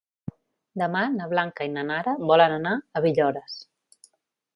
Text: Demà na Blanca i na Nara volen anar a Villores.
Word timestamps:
Demà 0.81 1.01
na 1.17 1.27
Blanca 1.33 1.67
i 1.69 1.71
na 1.73 1.83
Nara 1.89 2.13
volen 2.31 2.55
anar 2.57 2.73
a 2.79 3.03
Villores. 3.07 3.59